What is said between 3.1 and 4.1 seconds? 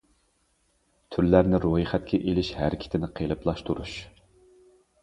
قېلىپلاشتۇرۇش.